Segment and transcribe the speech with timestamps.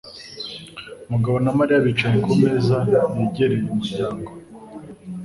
[1.11, 2.77] Mugabo na Mariya bicaye ku meza
[3.15, 4.29] yegereye umuryango.